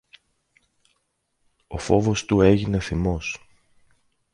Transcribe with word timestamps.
ο 1.67 1.77
φόβος 1.77 2.25
του 2.25 2.41
έγινε 2.41 2.79
θυμός. 2.79 3.41